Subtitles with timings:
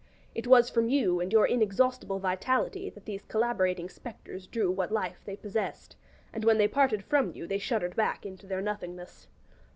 [0.33, 5.21] It was from you and your inexhaustible vitality that these collaborating spectres drew what life
[5.25, 5.95] they possessed;
[6.33, 9.27] and when they parted from you they shuddered back into their nothingness.